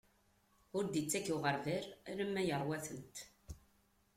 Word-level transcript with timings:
Ur 0.77 0.83
d-ittak 0.85 1.25
uɣerbal, 1.35 1.85
alamma 2.09 2.41
iṛwa-tent. 2.45 3.15